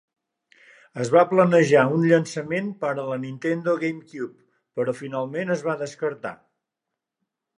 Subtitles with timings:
[1.01, 4.33] Es va planejar un llançament per a la Nintendo GameCube,
[4.79, 6.35] però finalment es va descartar.